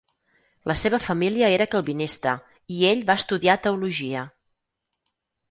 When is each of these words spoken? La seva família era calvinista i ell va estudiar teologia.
La 0.69 0.75
seva 0.79 0.99
família 1.07 1.49
era 1.57 1.67
calvinista 1.75 2.33
i 2.77 2.81
ell 2.93 3.05
va 3.11 3.17
estudiar 3.25 3.59
teologia. 3.69 4.27